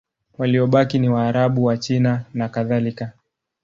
[0.37, 3.11] Waliobaki ni Waarabu, Wachina nakadhalika.